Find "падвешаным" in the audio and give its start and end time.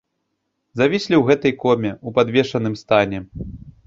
2.15-2.79